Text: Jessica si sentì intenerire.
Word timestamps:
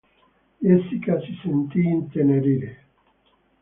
Jessica 0.59 1.21
si 1.21 1.39
sentì 1.43 1.79
intenerire. 1.83 2.85